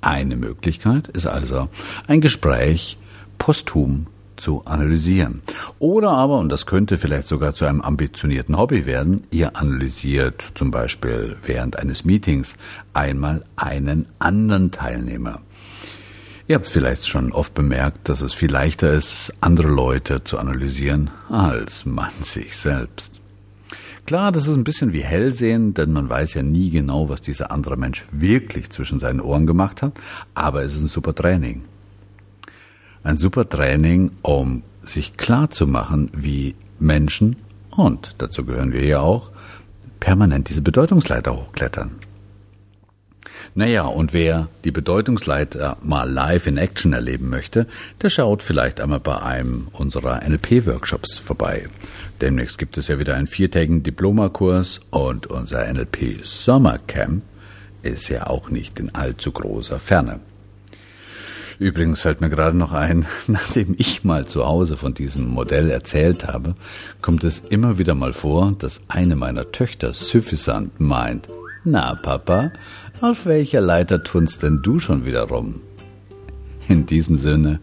Eine 0.00 0.36
Möglichkeit 0.36 1.08
ist 1.08 1.26
also 1.26 1.68
ein 2.06 2.20
Gespräch 2.20 2.98
posthum 3.38 4.06
zu 4.36 4.62
analysieren. 4.66 5.42
Oder 5.78 6.10
aber, 6.10 6.38
und 6.38 6.50
das 6.50 6.66
könnte 6.66 6.98
vielleicht 6.98 7.28
sogar 7.28 7.54
zu 7.54 7.64
einem 7.64 7.80
ambitionierten 7.80 8.56
Hobby 8.56 8.86
werden, 8.86 9.22
ihr 9.30 9.56
analysiert 9.56 10.44
zum 10.54 10.70
Beispiel 10.70 11.36
während 11.42 11.78
eines 11.78 12.04
Meetings 12.04 12.54
einmal 12.92 13.44
einen 13.56 14.06
anderen 14.18 14.70
Teilnehmer. 14.70 15.40
Ihr 16.48 16.56
habt 16.56 16.66
vielleicht 16.66 17.08
schon 17.08 17.32
oft 17.32 17.54
bemerkt, 17.54 18.08
dass 18.08 18.20
es 18.20 18.32
viel 18.32 18.52
leichter 18.52 18.92
ist, 18.92 19.34
andere 19.40 19.68
Leute 19.68 20.22
zu 20.22 20.38
analysieren, 20.38 21.10
als 21.28 21.84
man 21.84 22.12
sich 22.22 22.56
selbst. 22.56 23.18
Klar, 24.06 24.32
das 24.32 24.46
ist 24.46 24.54
ein 24.54 24.64
bisschen 24.64 24.92
wie 24.92 25.02
Hellsehen, 25.02 25.74
denn 25.74 25.92
man 25.92 26.08
weiß 26.08 26.34
ja 26.34 26.42
nie 26.42 26.70
genau, 26.70 27.08
was 27.08 27.20
dieser 27.20 27.50
andere 27.50 27.76
Mensch 27.76 28.04
wirklich 28.12 28.70
zwischen 28.70 29.00
seinen 29.00 29.20
Ohren 29.20 29.46
gemacht 29.46 29.82
hat, 29.82 29.94
aber 30.34 30.62
es 30.62 30.74
ist 30.74 30.82
ein 30.82 30.88
super 30.88 31.14
Training 31.14 31.62
ein 33.06 33.16
super 33.16 33.48
Training, 33.48 34.10
um 34.22 34.64
sich 34.82 35.16
klar 35.16 35.50
zu 35.50 35.66
machen, 35.66 36.10
wie 36.12 36.56
Menschen, 36.80 37.36
und 37.70 38.16
dazu 38.18 38.44
gehören 38.44 38.72
wir 38.72 38.84
ja 38.84 39.00
auch, 39.00 39.30
permanent 40.00 40.48
diese 40.48 40.60
Bedeutungsleiter 40.60 41.36
hochklettern. 41.36 41.92
Naja, 43.54 43.84
und 43.84 44.12
wer 44.12 44.48
die 44.64 44.72
Bedeutungsleiter 44.72 45.76
mal 45.82 46.10
live 46.10 46.48
in 46.48 46.58
Action 46.58 46.92
erleben 46.92 47.30
möchte, 47.30 47.66
der 48.02 48.10
schaut 48.10 48.42
vielleicht 48.42 48.80
einmal 48.80 49.00
bei 49.00 49.22
einem 49.22 49.68
unserer 49.72 50.22
NLP-Workshops 50.28 51.18
vorbei. 51.18 51.68
Demnächst 52.20 52.58
gibt 52.58 52.78
es 52.78 52.88
ja 52.88 52.98
wieder 52.98 53.14
einen 53.14 53.26
viertägigen 53.26 53.82
Diplomakurs 53.82 54.80
und 54.90 55.26
unser 55.26 55.70
NLP 55.70 56.24
Sommercamp 56.24 57.22
ist 57.82 58.08
ja 58.08 58.26
auch 58.26 58.48
nicht 58.50 58.80
in 58.80 58.94
allzu 58.94 59.32
großer 59.32 59.78
Ferne. 59.78 60.20
Übrigens 61.58 62.02
fällt 62.02 62.20
mir 62.20 62.30
gerade 62.30 62.56
noch 62.56 62.72
ein, 62.72 63.06
nachdem 63.26 63.74
ich 63.78 64.04
mal 64.04 64.26
zu 64.26 64.46
Hause 64.46 64.76
von 64.76 64.94
diesem 64.94 65.28
Modell 65.28 65.70
erzählt 65.70 66.26
habe, 66.26 66.54
kommt 67.02 67.24
es 67.24 67.40
immer 67.40 67.78
wieder 67.78 67.94
mal 67.94 68.12
vor, 68.12 68.54
dass 68.58 68.80
eine 68.88 69.16
meiner 69.16 69.52
Töchter 69.52 69.92
süffisant 69.92 70.80
meint, 70.80 71.28
na 71.64 71.94
Papa, 71.96 72.52
auf 73.00 73.26
welcher 73.26 73.60
Leiter 73.60 74.02
tunst 74.02 74.42
denn 74.42 74.62
du 74.62 74.78
schon 74.78 75.04
wieder 75.04 75.22
rum? 75.22 75.60
In 76.68 76.86
diesem 76.86 77.16
Sinne 77.16 77.60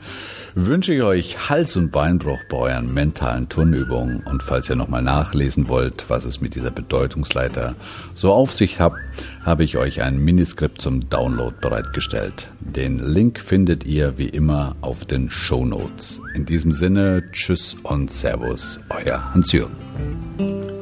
wünsche 0.56 0.94
ich 0.94 1.02
euch 1.02 1.50
Hals- 1.50 1.76
und 1.76 1.92
Beinbruch 1.92 2.40
bei 2.50 2.58
euren 2.58 2.94
mentalen 2.94 3.50
Turnübungen 3.50 4.24
und 4.26 4.44
falls 4.44 4.70
ihr 4.70 4.76
nochmal 4.76 5.02
nachlesen 5.02 5.68
wollt, 5.68 6.06
was 6.10 6.26
es 6.26 6.42
mit 6.42 6.56
dieser 6.56 6.72
Bedeutungsleiter 6.72 7.76
so 8.14 8.32
auf 8.32 8.54
sich 8.54 8.80
hat, 8.80 8.94
habe 9.46 9.64
ich 9.64 9.78
euch 9.78 10.02
ein 10.02 10.18
Miniskript 10.18 10.82
zum 10.82 11.10
Download 11.10 11.56
bereitgestellt. 11.60 12.50
Den 12.60 13.00
Link 13.00 13.40
findet 13.40 13.86
ihr 13.86 14.18
wie 14.18 14.30
immer 14.30 14.76
auf 14.82 15.06
den 15.06 15.30
Show 15.30 15.66
Notes. 15.66 16.22
In 16.36 16.46
diesem 16.46 16.72
Sinne, 16.72 17.24
tschüss 17.32 17.76
und 17.84 18.12
Servus, 18.12 18.80
euer 18.90 19.34
Hans-Jürgen. 19.34 20.73